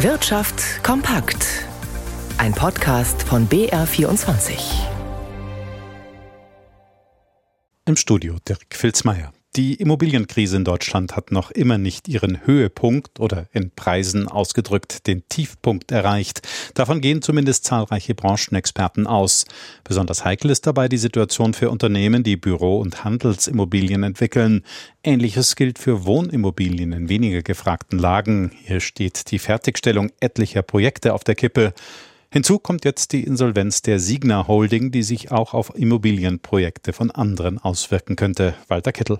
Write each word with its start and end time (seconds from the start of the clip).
Wirtschaft 0.00 0.84
kompakt. 0.84 1.64
Ein 2.36 2.52
Podcast 2.52 3.22
von 3.22 3.48
BR24. 3.48 4.58
Im 7.86 7.96
Studio 7.96 8.36
Dirk 8.46 8.66
Filzmeier. 8.74 9.32
Die 9.56 9.76
Immobilienkrise 9.76 10.58
in 10.58 10.64
Deutschland 10.64 11.16
hat 11.16 11.32
noch 11.32 11.50
immer 11.50 11.78
nicht 11.78 12.08
ihren 12.08 12.44
Höhepunkt 12.44 13.18
oder 13.18 13.48
in 13.52 13.70
Preisen 13.70 14.28
ausgedrückt 14.28 15.06
den 15.06 15.26
Tiefpunkt 15.30 15.90
erreicht. 15.90 16.46
Davon 16.74 17.00
gehen 17.00 17.22
zumindest 17.22 17.64
zahlreiche 17.64 18.14
Branchenexperten 18.14 19.06
aus. 19.06 19.46
Besonders 19.82 20.26
heikel 20.26 20.50
ist 20.50 20.66
dabei 20.66 20.88
die 20.88 20.98
Situation 20.98 21.54
für 21.54 21.70
Unternehmen, 21.70 22.22
die 22.22 22.36
Büro- 22.36 22.80
und 22.80 23.02
Handelsimmobilien 23.02 24.02
entwickeln. 24.02 24.62
Ähnliches 25.02 25.56
gilt 25.56 25.78
für 25.78 26.04
Wohnimmobilien 26.04 26.92
in 26.92 27.08
weniger 27.08 27.40
gefragten 27.40 27.98
Lagen. 27.98 28.50
Hier 28.62 28.80
steht 28.80 29.30
die 29.30 29.38
Fertigstellung 29.38 30.12
etlicher 30.20 30.60
Projekte 30.60 31.14
auf 31.14 31.24
der 31.24 31.34
Kippe. 31.34 31.72
Hinzu 32.30 32.58
kommt 32.58 32.84
jetzt 32.84 33.14
die 33.14 33.24
Insolvenz 33.24 33.80
der 33.80 34.00
Signa 34.00 34.48
Holding, 34.48 34.90
die 34.90 35.02
sich 35.02 35.30
auch 35.30 35.54
auf 35.54 35.74
Immobilienprojekte 35.74 36.92
von 36.92 37.10
anderen 37.10 37.58
auswirken 37.58 38.16
könnte. 38.16 38.52
Walter 38.68 38.92
Kittel. 38.92 39.18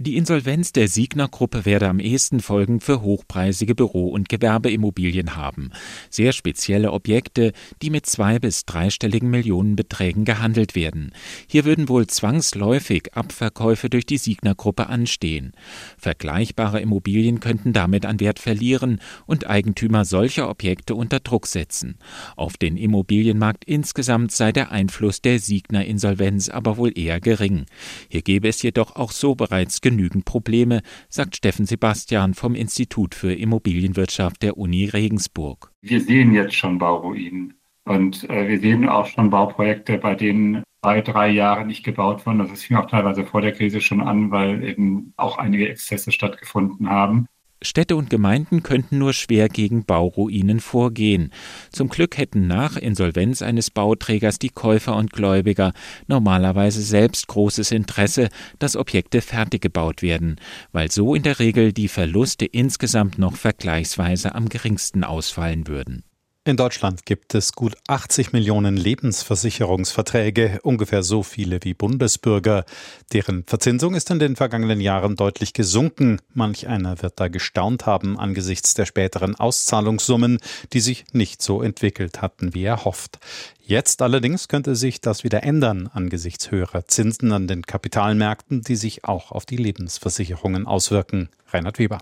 Die 0.00 0.16
Insolvenz 0.16 0.70
der 0.70 0.86
Signa-Gruppe 0.86 1.64
werde 1.64 1.88
am 1.88 1.98
ehesten 1.98 2.38
Folgen 2.38 2.78
für 2.78 3.02
hochpreisige 3.02 3.74
Büro- 3.74 4.10
und 4.10 4.28
Gewerbeimmobilien 4.28 5.34
haben. 5.34 5.72
Sehr 6.08 6.32
spezielle 6.32 6.92
Objekte, 6.92 7.52
die 7.82 7.90
mit 7.90 8.06
zwei- 8.06 8.38
bis 8.38 8.64
dreistelligen 8.64 9.28
Millionenbeträgen 9.28 10.24
gehandelt 10.24 10.76
werden. 10.76 11.10
Hier 11.48 11.64
würden 11.64 11.88
wohl 11.88 12.06
zwangsläufig 12.06 13.14
Abverkäufe 13.14 13.90
durch 13.90 14.06
die 14.06 14.18
Signa-Gruppe 14.18 14.86
anstehen. 14.86 15.50
Vergleichbare 15.96 16.80
Immobilien 16.80 17.40
könnten 17.40 17.72
damit 17.72 18.06
an 18.06 18.20
Wert 18.20 18.38
verlieren 18.38 19.00
und 19.26 19.50
Eigentümer 19.50 20.04
solcher 20.04 20.48
Objekte 20.48 20.94
unter 20.94 21.18
Druck 21.18 21.48
setzen. 21.48 21.98
Auf 22.36 22.56
den 22.56 22.76
Immobilienmarkt 22.76 23.64
insgesamt 23.64 24.30
sei 24.30 24.52
der 24.52 24.70
Einfluss 24.70 25.22
der 25.22 25.40
Signa-Insolvenz 25.40 26.50
aber 26.50 26.76
wohl 26.76 26.96
eher 26.96 27.18
gering. 27.18 27.66
Hier 28.08 28.22
gäbe 28.22 28.46
es 28.46 28.62
jedoch 28.62 28.94
auch 28.94 29.10
so 29.10 29.34
bereits 29.34 29.80
genügend 29.88 30.26
Probleme, 30.26 30.82
sagt 31.08 31.36
Steffen 31.36 31.64
Sebastian 31.64 32.34
vom 32.34 32.54
Institut 32.54 33.14
für 33.14 33.32
Immobilienwirtschaft 33.32 34.42
der 34.42 34.58
Uni 34.58 34.84
Regensburg. 34.84 35.72
Wir 35.80 36.00
sehen 36.00 36.34
jetzt 36.34 36.54
schon 36.54 36.78
Bauruinen 36.78 37.54
und 37.84 38.28
äh, 38.28 38.48
wir 38.48 38.60
sehen 38.60 38.86
auch 38.86 39.06
schon 39.06 39.30
Bauprojekte, 39.30 39.96
bei 39.96 40.14
denen 40.14 40.62
zwei, 40.82 41.00
drei 41.00 41.28
Jahre 41.30 41.64
nicht 41.64 41.84
gebaut 41.84 42.26
wurden. 42.26 42.40
Das 42.40 42.62
fing 42.62 42.76
auch 42.76 42.86
teilweise 42.86 43.24
vor 43.24 43.40
der 43.40 43.52
Krise 43.52 43.80
schon 43.80 44.02
an, 44.02 44.30
weil 44.30 44.62
eben 44.62 45.14
auch 45.16 45.38
einige 45.38 45.68
Exzesse 45.70 46.12
stattgefunden 46.12 46.90
haben. 46.90 47.26
Städte 47.62 47.96
und 47.96 48.08
Gemeinden 48.08 48.62
könnten 48.62 48.98
nur 48.98 49.12
schwer 49.12 49.48
gegen 49.48 49.84
Bauruinen 49.84 50.60
vorgehen. 50.60 51.32
Zum 51.70 51.88
Glück 51.88 52.16
hätten 52.16 52.46
nach 52.46 52.76
Insolvenz 52.76 53.42
eines 53.42 53.70
Bauträgers 53.70 54.38
die 54.38 54.50
Käufer 54.50 54.96
und 54.96 55.12
Gläubiger 55.12 55.72
normalerweise 56.06 56.82
selbst 56.82 57.26
großes 57.26 57.72
Interesse, 57.72 58.28
dass 58.58 58.76
Objekte 58.76 59.20
fertig 59.20 59.60
gebaut 59.60 60.02
werden, 60.02 60.36
weil 60.72 60.90
so 60.90 61.14
in 61.14 61.22
der 61.22 61.38
Regel 61.38 61.72
die 61.72 61.88
Verluste 61.88 62.44
insgesamt 62.44 63.18
noch 63.18 63.36
vergleichsweise 63.36 64.34
am 64.34 64.48
geringsten 64.48 65.02
ausfallen 65.02 65.66
würden. 65.66 66.04
In 66.48 66.56
Deutschland 66.56 67.04
gibt 67.04 67.34
es 67.34 67.52
gut 67.52 67.76
80 67.88 68.32
Millionen 68.32 68.78
Lebensversicherungsverträge, 68.78 70.60
ungefähr 70.62 71.02
so 71.02 71.22
viele 71.22 71.58
wie 71.62 71.74
Bundesbürger. 71.74 72.64
Deren 73.12 73.44
Verzinsung 73.44 73.94
ist 73.94 74.08
in 74.08 74.18
den 74.18 74.34
vergangenen 74.34 74.80
Jahren 74.80 75.14
deutlich 75.14 75.52
gesunken. 75.52 76.22
Manch 76.32 76.66
einer 76.66 77.02
wird 77.02 77.20
da 77.20 77.28
gestaunt 77.28 77.84
haben 77.84 78.18
angesichts 78.18 78.72
der 78.72 78.86
späteren 78.86 79.34
Auszahlungssummen, 79.34 80.38
die 80.72 80.80
sich 80.80 81.04
nicht 81.12 81.42
so 81.42 81.60
entwickelt 81.60 82.22
hatten, 82.22 82.54
wie 82.54 82.64
er 82.64 82.86
hofft. 82.86 83.18
Jetzt 83.60 84.00
allerdings 84.00 84.48
könnte 84.48 84.74
sich 84.74 85.02
das 85.02 85.24
wieder 85.24 85.42
ändern 85.42 85.90
angesichts 85.92 86.50
höherer 86.50 86.86
Zinsen 86.86 87.30
an 87.32 87.46
den 87.46 87.60
Kapitalmärkten, 87.60 88.62
die 88.62 88.76
sich 88.76 89.04
auch 89.04 89.32
auf 89.32 89.44
die 89.44 89.58
Lebensversicherungen 89.58 90.66
auswirken. 90.66 91.28
Reinhard 91.52 91.78
Weber. 91.78 91.98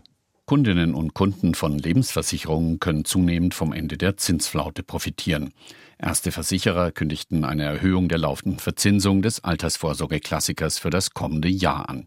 Kundinnen 0.46 0.94
und 0.94 1.12
Kunden 1.12 1.56
von 1.56 1.76
Lebensversicherungen 1.76 2.78
können 2.78 3.04
zunehmend 3.04 3.52
vom 3.52 3.72
Ende 3.72 3.98
der 3.98 4.16
Zinsflaute 4.16 4.84
profitieren. 4.84 5.52
Erste 5.98 6.30
Versicherer 6.30 6.92
kündigten 6.92 7.42
eine 7.42 7.64
Erhöhung 7.64 8.08
der 8.08 8.18
laufenden 8.18 8.58
Verzinsung 8.58 9.22
des 9.22 9.42
Altersvorsorgeklassikers 9.42 10.78
für 10.78 10.90
das 10.90 11.12
kommende 11.12 11.48
Jahr 11.48 11.88
an. 11.88 12.04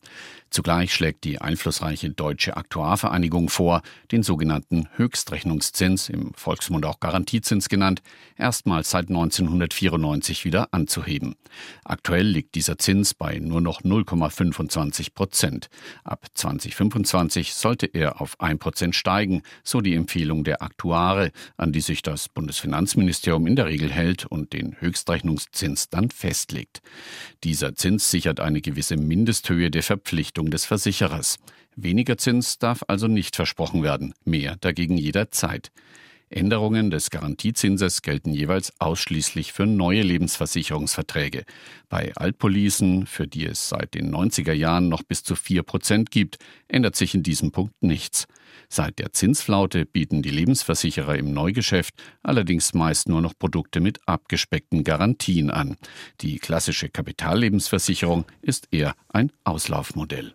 Zugleich 0.51 0.93
schlägt 0.93 1.25
die 1.25 1.41
einflussreiche 1.41 2.09
Deutsche 2.09 2.57
Aktuarvereinigung 2.57 3.49
vor, 3.49 3.81
den 4.11 4.23
sogenannten 4.23 4.87
Höchstrechnungszins, 4.95 6.09
im 6.09 6.33
Volksmund 6.33 6.85
auch 6.85 6.99
Garantiezins 6.99 7.69
genannt, 7.69 8.01
erstmals 8.35 8.89
seit 8.89 9.09
1994 9.09 10.45
wieder 10.45 10.67
anzuheben. 10.71 11.35
Aktuell 11.83 12.25
liegt 12.25 12.55
dieser 12.55 12.79
Zins 12.79 13.13
bei 13.13 13.37
nur 13.37 13.61
noch 13.61 13.81
0,25 13.81 15.13
Prozent. 15.13 15.69
Ab 16.03 16.25
2025 16.33 17.53
sollte 17.53 17.85
er 17.85 18.19
auf 18.19 18.39
1 18.39 18.59
Prozent 18.59 18.95
steigen, 18.95 19.43
so 19.63 19.81
die 19.81 19.93
Empfehlung 19.93 20.43
der 20.43 20.63
Aktuare, 20.63 21.31
an 21.57 21.71
die 21.71 21.81
sich 21.81 22.01
das 22.01 22.27
Bundesfinanzministerium 22.27 23.45
in 23.45 23.55
der 23.55 23.67
Regel 23.67 23.78
hält 23.87 24.25
und 24.25 24.51
den 24.51 24.75
Höchstrechnungszins 24.81 25.87
dann 25.89 26.11
festlegt. 26.11 26.81
Dieser 27.45 27.75
Zins 27.75 28.11
sichert 28.11 28.41
eine 28.41 28.59
gewisse 28.59 28.97
Mindesthöhe 28.97 29.71
der 29.71 29.83
Verpflichtung 29.83 30.51
des 30.51 30.65
Versicherers. 30.65 31.37
Weniger 31.77 32.17
Zins 32.17 32.57
darf 32.59 32.83
also 32.87 33.07
nicht 33.07 33.37
versprochen 33.37 33.83
werden, 33.83 34.13
mehr 34.25 34.57
dagegen 34.59 34.97
jederzeit. 34.97 35.71
Änderungen 36.29 36.89
des 36.91 37.09
Garantiezinses 37.09 38.01
gelten 38.01 38.31
jeweils 38.31 38.71
ausschließlich 38.79 39.53
für 39.53 39.65
neue 39.65 40.03
Lebensversicherungsverträge. 40.03 41.43
Bei 41.89 42.13
Altpolicen, 42.15 43.07
für 43.07 43.27
die 43.27 43.45
es 43.45 43.69
seit 43.69 43.93
den 43.95 44.13
90er 44.13 44.53
Jahren 44.53 44.89
noch 44.89 45.03
bis 45.03 45.23
zu 45.23 45.35
4 45.35 45.63
Prozent 45.63 46.11
gibt, 46.11 46.37
ändert 46.67 46.95
sich 46.95 47.15
in 47.15 47.23
diesem 47.23 47.51
Punkt 47.51 47.73
nichts. 47.81 48.27
Seit 48.67 48.99
der 48.99 49.13
Zinsflaute 49.13 49.85
bieten 49.85 50.21
die 50.21 50.29
Lebensversicherer 50.29 51.17
im 51.17 51.33
Neugeschäft 51.33 51.93
allerdings 52.23 52.73
meist 52.73 53.09
nur 53.09 53.21
noch 53.21 53.33
Produkte 53.37 53.79
mit 53.79 53.99
abgespeckten 54.07 54.83
Garantien 54.83 55.49
an. 55.49 55.77
Die 56.21 56.37
klassische 56.39 56.89
Kapitallebensversicherung 56.89 58.25
ist 58.41 58.67
eher 58.71 58.93
ein 59.09 59.31
Auslaufmodell. 59.43 60.33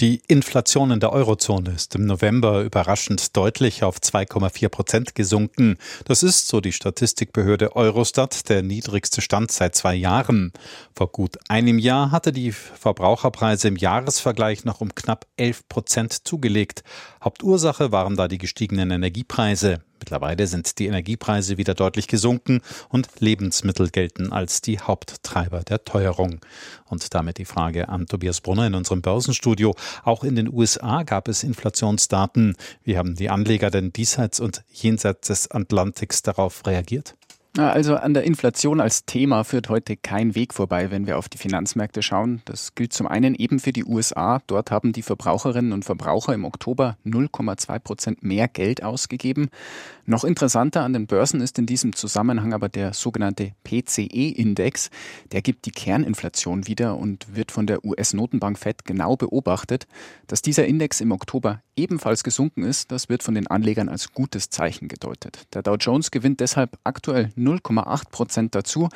Die 0.00 0.22
Inflation 0.26 0.90
in 0.90 0.98
der 0.98 1.12
Eurozone 1.12 1.70
ist 1.70 1.94
im 1.94 2.04
November 2.04 2.62
überraschend 2.62 3.36
deutlich 3.36 3.84
auf 3.84 3.98
2,4 3.98 4.68
Prozent 4.68 5.14
gesunken. 5.14 5.76
Das 6.04 6.24
ist, 6.24 6.48
so 6.48 6.60
die 6.60 6.72
Statistikbehörde 6.72 7.76
Eurostat, 7.76 8.48
der 8.48 8.64
niedrigste 8.64 9.20
Stand 9.20 9.52
seit 9.52 9.76
zwei 9.76 9.94
Jahren. 9.94 10.52
Vor 10.96 11.12
gut 11.12 11.38
einem 11.48 11.78
Jahr 11.78 12.10
hatte 12.10 12.32
die 12.32 12.50
Verbraucherpreise 12.50 13.68
im 13.68 13.76
Jahresvergleich 13.76 14.64
noch 14.64 14.80
um 14.80 14.96
knapp 14.96 15.26
11 15.36 15.68
Prozent 15.68 16.26
zugelegt. 16.26 16.82
Hauptursache 17.22 17.92
waren 17.92 18.16
da 18.16 18.26
die 18.26 18.38
gestiegenen 18.38 18.90
Energiepreise. 18.90 19.80
Mittlerweile 20.04 20.46
sind 20.46 20.78
die 20.78 20.86
Energiepreise 20.86 21.56
wieder 21.56 21.72
deutlich 21.72 22.08
gesunken 22.08 22.60
und 22.90 23.08
Lebensmittel 23.20 23.88
gelten 23.88 24.34
als 24.34 24.60
die 24.60 24.78
Haupttreiber 24.78 25.60
der 25.60 25.82
Teuerung. 25.82 26.40
Und 26.84 27.14
damit 27.14 27.38
die 27.38 27.46
Frage 27.46 27.88
an 27.88 28.04
Tobias 28.04 28.42
Brunner 28.42 28.66
in 28.66 28.74
unserem 28.74 29.00
Börsenstudio. 29.00 29.74
Auch 30.02 30.22
in 30.22 30.36
den 30.36 30.52
USA 30.52 31.04
gab 31.04 31.26
es 31.28 31.42
Inflationsdaten. 31.42 32.54
Wie 32.82 32.98
haben 32.98 33.14
die 33.14 33.30
Anleger 33.30 33.70
denn 33.70 33.94
diesseits 33.94 34.40
und 34.40 34.62
jenseits 34.70 35.28
des 35.28 35.50
Atlantiks 35.50 36.20
darauf 36.20 36.66
reagiert? 36.66 37.14
Also 37.56 37.94
an 37.94 38.14
der 38.14 38.24
Inflation 38.24 38.80
als 38.80 39.04
Thema 39.04 39.44
führt 39.44 39.68
heute 39.68 39.96
kein 39.96 40.34
Weg 40.34 40.52
vorbei, 40.52 40.90
wenn 40.90 41.06
wir 41.06 41.18
auf 41.18 41.28
die 41.28 41.38
Finanzmärkte 41.38 42.02
schauen. 42.02 42.42
Das 42.46 42.74
gilt 42.74 42.92
zum 42.92 43.06
einen 43.06 43.36
eben 43.36 43.60
für 43.60 43.72
die 43.72 43.84
USA. 43.84 44.40
Dort 44.48 44.72
haben 44.72 44.92
die 44.92 45.02
Verbraucherinnen 45.02 45.72
und 45.72 45.84
Verbraucher 45.84 46.34
im 46.34 46.44
Oktober 46.44 46.96
0,2 47.06 47.78
Prozent 47.78 48.22
mehr 48.24 48.48
Geld 48.48 48.82
ausgegeben. 48.82 49.50
Noch 50.04 50.24
interessanter 50.24 50.82
an 50.82 50.94
den 50.94 51.06
Börsen 51.06 51.40
ist 51.40 51.56
in 51.60 51.66
diesem 51.66 51.94
Zusammenhang 51.94 52.52
aber 52.52 52.68
der 52.68 52.92
sogenannte 52.92 53.52
PCE-Index. 53.62 54.90
Der 55.30 55.40
gibt 55.40 55.66
die 55.66 55.70
Kerninflation 55.70 56.66
wieder 56.66 56.96
und 56.96 57.36
wird 57.36 57.52
von 57.52 57.68
der 57.68 57.84
US-Notenbank 57.84 58.58
Fed 58.58 58.84
genau 58.84 59.14
beobachtet. 59.14 59.86
Dass 60.26 60.42
dieser 60.42 60.66
Index 60.66 61.00
im 61.00 61.12
Oktober 61.12 61.62
ebenfalls 61.76 62.24
gesunken 62.24 62.64
ist, 62.64 62.90
das 62.90 63.08
wird 63.08 63.22
von 63.22 63.34
den 63.34 63.46
Anlegern 63.46 63.88
als 63.88 64.12
gutes 64.12 64.50
Zeichen 64.50 64.88
gedeutet. 64.88 65.46
Der 65.54 65.62
Dow 65.62 65.76
Jones 65.76 66.10
gewinnt 66.10 66.40
deshalb 66.40 66.78
aktuell 66.84 67.30
0,8 67.46 68.10
Prozent 68.10 68.54
dazu. 68.54 68.88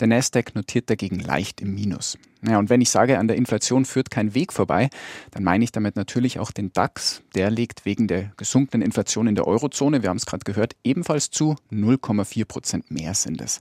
Der 0.00 0.08
Nasdaq 0.08 0.54
notiert 0.54 0.90
dagegen 0.90 1.20
leicht 1.20 1.60
im 1.60 1.74
Minus. 1.74 2.18
Ja, 2.46 2.58
und 2.58 2.68
wenn 2.68 2.82
ich 2.82 2.90
sage, 2.90 3.18
an 3.18 3.26
der 3.26 3.38
Inflation 3.38 3.86
führt 3.86 4.10
kein 4.10 4.34
Weg 4.34 4.52
vorbei, 4.52 4.90
dann 5.30 5.44
meine 5.44 5.64
ich 5.64 5.72
damit 5.72 5.96
natürlich 5.96 6.38
auch 6.38 6.50
den 6.50 6.72
DAX. 6.74 7.22
Der 7.34 7.50
legt 7.50 7.86
wegen 7.86 8.06
der 8.06 8.32
gesunkenen 8.36 8.84
Inflation 8.84 9.26
in 9.26 9.34
der 9.34 9.46
Eurozone, 9.46 10.02
wir 10.02 10.10
haben 10.10 10.18
es 10.18 10.26
gerade 10.26 10.44
gehört, 10.44 10.76
ebenfalls 10.84 11.30
zu. 11.30 11.56
0,4 11.72 12.44
Prozent 12.44 12.90
mehr 12.90 13.14
sind 13.14 13.40
es. 13.40 13.60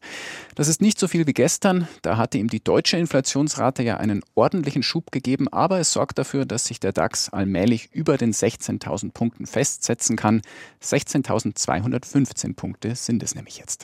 Das 0.56 0.68
ist 0.68 0.82
nicht 0.82 1.00
so 1.00 1.08
viel 1.08 1.26
wie 1.28 1.34
gestern. 1.34 1.88
Da 2.02 2.18
hatte 2.18 2.38
ihm 2.38 2.50
die 2.50 2.62
deutsche 2.62 2.98
Inflationsrate 2.98 3.84
ja 3.84 3.98
einen 3.98 4.22
ordentlichen 4.36 4.84
Schub 4.84 5.12
gegeben, 5.12 5.48
aber 5.48 5.80
es 5.80 5.94
sorgt 5.94 6.18
dafür, 6.18 6.46
dass 6.46 6.66
sich 6.66 6.82
der 6.82 6.92
DAX 6.92 7.30
allmählich 7.30 7.90
über 7.94 8.18
den 8.18 8.34
16.000 8.34 9.14
Punkten 9.14 9.46
festsetzen 9.46 10.18
kann. 10.18 10.42
16.215 10.84 12.56
Punkte 12.56 12.96
sind 12.96 13.24
es 13.24 13.34
nämlich 13.34 13.60
jetzt. 13.60 13.82